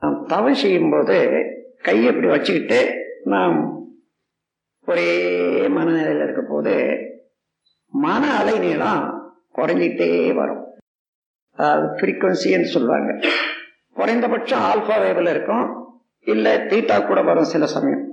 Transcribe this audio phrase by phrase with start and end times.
[0.00, 1.44] நாம் தவம் செய்யும்போது
[1.82, 3.86] கையை இப்படி வச்சுக்கிட்டு நாம்
[4.84, 5.10] ஒரே
[5.68, 6.74] மனநிலையில் இருக்க போது
[7.88, 9.02] மன அலை நீளம்
[9.54, 10.64] குறைஞ்சிட்டே வரும்.
[11.52, 13.28] அதாவது ஃப்ரீக்குவன்சின்னு சொல்லுவாங்க.
[13.92, 15.66] குறைந்தபட்சம் ஆல்பா வேவில் இருக்கும்.
[16.20, 18.04] இல்லை தீட்டா கூட வரும் சில சமயம்.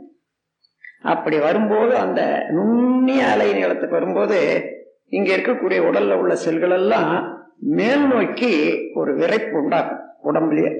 [1.02, 4.70] அப்படி வரும்போது அந்த நுண்ணிய அலை நீளத்துக்கு வரும்போது
[5.09, 8.52] இங்கே இருக்கக்கூடிய உடலில் உள்ள செல்கள் எல்லாம் மேல் நோக்கி
[8.93, 10.71] ஒரு விரைப்பு உண்டாகும் உடம்புலயே.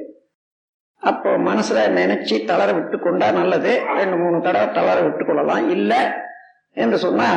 [1.06, 3.82] அப்போ மனசுல நினைச்சு தளர விட்டு கொண்டா நல்லது.
[3.98, 6.24] ரெண்டு மூணு தடவை தளர விட்டு கொள்ளலாம் இல்ல
[6.72, 7.30] என்று சொன்னா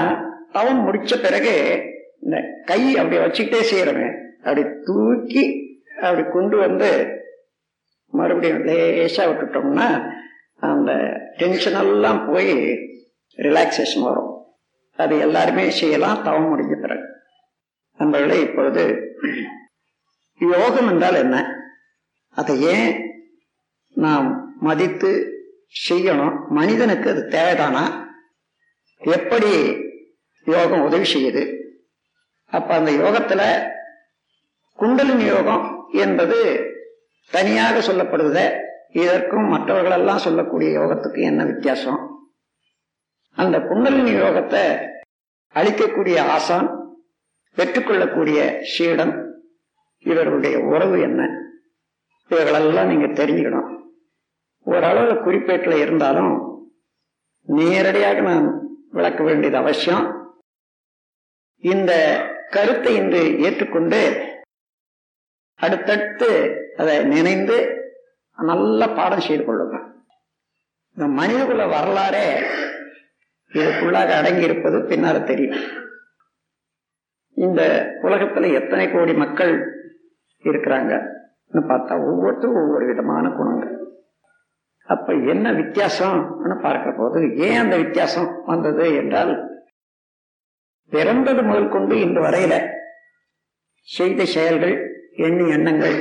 [0.52, 1.82] அவன் முடிச்ச பிறகு
[2.22, 5.44] இந்த கை அப்படி வச்சுக்கிட்டே செய்யறவன் அப்படி தூக்கி
[6.02, 7.16] அப்படி கொண்டு வந்து
[8.10, 10.16] மறுபடியும் லேசா விட்டுட்டோம்னா
[10.60, 10.92] அந்த
[11.36, 12.54] டென்ஷன் எல்லாம் போய்
[13.36, 14.32] ரிலாக்ஸேஷன் வரும்.
[14.96, 16.22] அது எல்லாருமே செய்யலாம்.
[16.22, 17.02] தவம் முடிஞ்ச பிறகு.
[17.96, 18.84] நம்மளே இப்பொழுது
[20.38, 21.36] யோகம் என்றால் என்ன?
[22.34, 23.07] அதை ஏன்
[23.98, 25.10] நாம் மதித்து
[25.88, 26.48] செய்யணும்.
[26.48, 27.84] மனிதனுக்கு அது தேவைதானா?
[28.98, 29.50] எப்படி
[30.44, 31.42] யோகம் உதவி செய்யுது?
[32.46, 33.42] அப்ப அந்த யோகத்துல
[34.76, 36.36] குண்டலின் யோகம் என்பது
[37.30, 38.38] தனியாக சொல்லப்படுவத
[38.96, 42.00] இதற்கும் மற்றவர்களெல்லாம் சொல்லக்கூடிய யோகத்துக்கு என்ன வித்தியாசம்?
[43.34, 44.88] அந்த குண்டலினி யோகத்தை
[45.54, 46.68] அளிக்கக்கூடிய ஆசான்
[47.54, 49.42] பெற்றுக்கொள்ளக்கூடிய சீடன்
[49.98, 51.28] இவர்களுடைய உறவு என்ன?
[52.28, 53.76] இவர்களெல்லாம் நீங்க தெரிஞ்சுக்கணும்.
[54.62, 56.32] ஓரளவு குறிப்பேட்டில் இருந்தாலும்
[57.42, 58.46] நேரடியாக நான்
[58.90, 60.06] விளக்க வேண்டியது அவசியம்.
[61.58, 61.92] இந்த
[62.50, 64.22] கருத்தை இன்று ஏற்றுக்கொண்டு
[65.54, 66.30] அடுத்தடுத்து
[66.76, 67.56] அதை நினைந்து
[68.36, 69.76] நல்ல பாடம் செய்து கொள்ளுங்க.
[70.94, 72.40] இந்த மனிதகுல வரலாறே
[73.52, 75.58] இதுக்குள்ளாக அடங்கி இருப்பது பின்னால தெரியும்.
[77.32, 79.54] இந்த உலகத்துல எத்தனை கோடி மக்கள்
[80.42, 81.16] இருக்கிறாங்க?
[81.52, 83.97] பார்த்தா ஒவ்வொருத்தரும் ஒவ்வொரு விதமான குணங்கள்.
[85.08, 86.18] அப்ப என்ன வித்தியாசம்
[86.62, 89.30] பார்க்கிற போது ஏன் அந்த வித்தியாசம் வந்தது என்றால்
[90.92, 92.54] பிறந்தது முதல் கொண்டு இன்று வரையில
[93.88, 94.74] செய்த செயல்கள்
[95.16, 95.96] எண்ணி எண்ணங்கள்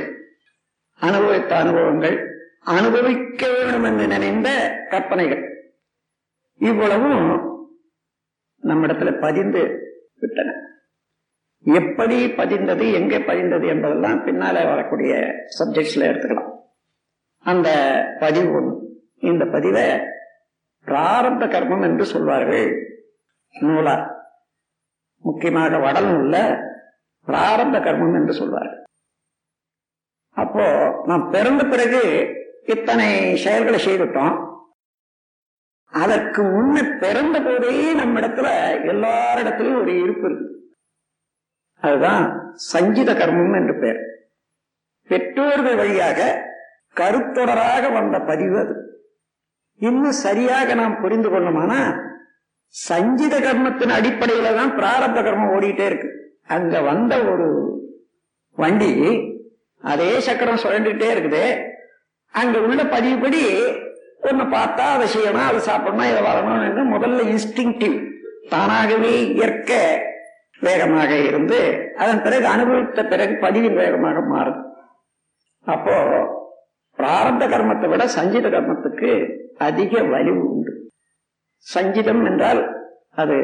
[1.00, 2.16] அனுபவித்த அனுபவங்கள்
[2.62, 4.50] அனுபவிக்க வேண்டும் என்று நினைந்த
[4.90, 5.42] கற்பனைகள்
[6.60, 7.24] இவ்வளவும்
[8.62, 9.62] நம்மிடத்துல பதிந்து
[10.18, 10.54] விட்டன.
[11.64, 15.14] எப்படி பதிந்தது எங்கே பதிந்தது என்பதெல்லாம் பின்னாலே வரக்கூடிய
[15.58, 16.52] சப்ஜெக்ட்ஸ்ல எடுத்துக்கலாம்.
[17.44, 17.70] அந்த
[18.20, 18.86] பதிவு ஒன்று
[19.18, 19.86] இந்த பதிவை
[20.86, 22.96] பிராரப்த கர்மம் என்று சொல்வார்கள்.
[23.60, 24.16] நூலா.
[25.18, 26.60] முக்கியமாக வடல் உள்ள
[27.26, 28.84] பிராரப்த கர்மம் என்று சொல்வார்கள்.
[30.32, 30.64] அப்போ
[31.06, 32.26] நாம் பிறந்த பிறகு
[32.64, 34.46] இத்தனை செயல்களை செய்துட்டோம்.
[35.90, 38.48] அதற்கு முன்ன பிறந்த போதே நம்ம இடத்துல
[38.92, 40.76] எல்லாரிடத்திலும் ஒரு இருப்பு இருக்கு.
[41.80, 44.00] அதுதான் சஞ்சித கர்மம் என்று பெயர்
[45.02, 46.46] பெற்றோர்கள் வழியாக
[46.94, 48.97] கருத்தொடராக வந்த பதிவு அது.
[49.86, 51.80] இன்னும் சரியாக நாம் புரிந்து கொள்ளோமானா?
[52.74, 56.08] சஞ்சித கர்மத்தின் அடிப்படையில தான் பிராரப்த கர்மம் ஓடிட்டே இருக்கு.
[56.54, 57.48] அங்க வந்த ஒரு
[58.58, 58.92] வண்டி
[59.82, 61.44] அதே சக்கரம் சுழண்டுகிட்டே இருக்குது.
[62.34, 63.42] அங்க உள்ள பதிவுபடி
[64.28, 67.96] ஒன்னு பார்த்தா அதை செய்யணும் அதை சாப்பிடணும் இதை வரணும்னு முதல்ல இன்ஸ்டிங்டிவ்
[68.52, 69.72] தானாகவே இயற்க
[70.66, 71.58] வேகமாக இருந்து
[72.02, 74.60] அதன் பிறகு அனுபவித்த பிறகு பதிவின் வேகமாக மாறுது.
[75.66, 75.96] அப்போ
[76.98, 79.10] பிராரப்த கர்மத்தை விட சஞ்சித கர்மத்துக்கு
[79.58, 80.72] அதிக வலிவு உண்டு.
[81.56, 82.60] சங்கீதம் என்றால்
[83.14, 83.36] அது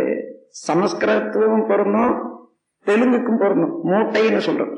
[0.66, 2.14] சமஸ்கிருதத்துக்கும் பொருந்தும்
[2.86, 3.74] தெலுங்குக்கும் பொருந்தும்.
[3.84, 4.76] மூட்டைன்னு சொல்றது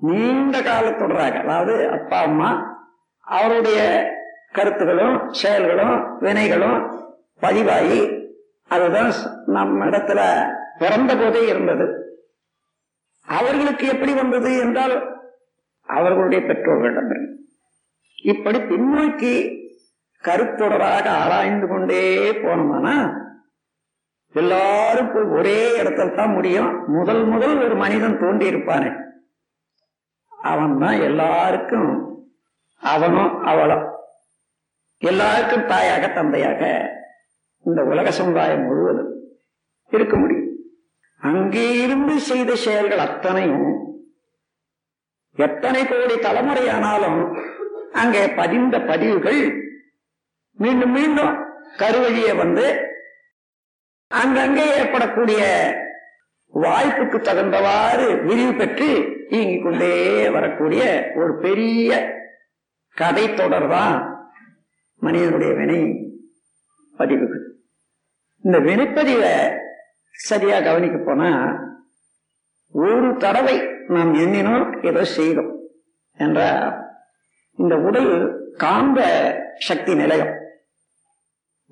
[0.00, 2.50] நீண்ட காலத்தொடராக அதாவது அப்பா அம்மா
[3.20, 3.80] அவருடைய
[4.52, 6.78] கருத்துகளும் செயல்களும் வினைகளும்
[7.38, 8.00] பதிவாகி
[8.68, 9.12] அதுதான்
[9.46, 10.20] நம்ம இடத்துல
[10.78, 11.86] பிறந்த போதே இருந்தது.
[13.28, 14.94] அவர்களுக்கு எப்படி வந்தது என்றால்
[15.88, 17.26] அவர்களுடைய பெற்றோர்களிடம்.
[18.22, 19.34] இப்படி பின்னோக்கி
[20.26, 22.02] கருத்தொடராக ஆராய்ந்து கொண்டே
[22.42, 22.94] போனோம்னா
[24.34, 26.70] எல்லாரும் போய் ஒரே இடத்துல தான் முடியும்.
[26.86, 28.90] முதல் முதல் ஒரு மனிதன் தோண்டி இருப்பானே.
[30.32, 31.90] அவன் தான் எல்லாருக்கும்
[32.82, 33.84] அவனும் அவளும்.
[35.02, 36.62] எல்லாருக்கும் தாயாக தந்தையாக
[37.64, 39.12] இந்த உலக சமுதாயம் முழுவதும்
[39.92, 40.48] இருக்க முடியும்.
[41.20, 43.68] அங்கே இருந்து செய்த செயல்கள் அத்தனையும்
[45.38, 47.20] எத்தனை கோடி தலைமுறையானாலும்
[47.92, 49.42] அங்கே பதிந்த பதிவுகள்
[50.58, 51.34] மீண்டும் மீண்டும்
[51.76, 52.66] கருவழிய வந்து
[54.10, 55.42] அங்கங்கே ஏற்படக்கூடிய
[56.54, 58.88] வாய்ப்புக்கு தகுந்தவாறு விரிவு பெற்று
[59.28, 60.82] இயங்கிக் கொண்டே வரக்கூடிய
[61.14, 61.90] ஒரு பெரிய
[62.96, 63.96] கதை தொடர் தான்
[64.98, 65.80] மனிதனுடைய வினை
[66.96, 67.44] பதிவுகள்.
[68.44, 69.32] இந்த வினைப்பதிவை
[70.10, 71.30] சரியா கவனிக்க போனா
[72.74, 73.56] ஒரு தடவை
[73.86, 75.52] நாம் எண்ணினோம் ஏதோ செய்தோம்
[76.18, 76.68] என்றால்
[77.54, 78.12] இந்த உடல்
[78.56, 79.00] காந்த
[79.58, 80.41] சக்தி நிலையம்.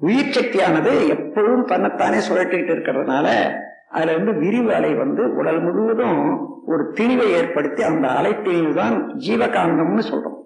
[0.00, 3.56] உயிர் சக்தியானது எப்பொழுதும் தன்னைத்தானே சுழற்றிட்டு இருக்கிறதுனால
[3.88, 10.02] அதுல இருந்து விரிவு அலை வந்து உடல் முழுவதும் ஒரு திரிவை ஏற்படுத்தி அந்த அலை திரிவு தான் ஜீவகாந்தம்னு
[10.10, 10.38] சொல்றோம்.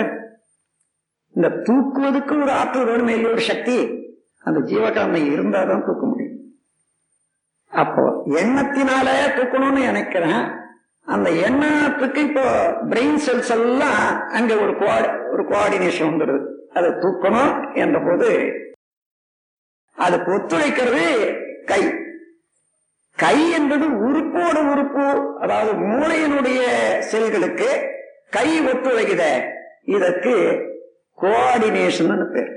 [1.35, 3.77] இந்த தூக்குவதுக்கு ஒரு ஆற்றல் வேணுமே இல்லை ஒரு சக்தி?
[4.39, 6.37] அந்த ஜீவகாந்தம் இருந்தாதான் தூக்க முடியும்.
[7.67, 9.07] அப்போ எண்ணத்தினால
[9.37, 10.58] தூக்கணும்னு நினைக்கிறேன்.
[11.09, 12.45] அந்த எண்ணத்துக்கு இப்போ
[12.89, 14.73] பிரெயின் செல்ஸ் எல்லாம் அங்க ஒரு
[15.31, 18.29] ஒரு கோஆர்டினேஷன் வந்துடுது அதை தூக்கணும் என்ற போது
[19.97, 21.05] அது ஒத்துழைக்கிறது
[21.65, 21.81] கை.
[23.17, 25.07] கை என்பது உறுப்போட உறுப்பு
[25.39, 26.61] அதாவது மூளையினுடைய
[26.99, 27.69] செல்களுக்கு
[28.29, 29.23] கை ஒத்துழைக்குத.
[29.83, 30.33] இதற்கு
[31.21, 32.51] கோஆர்டினேஷன் பேர்.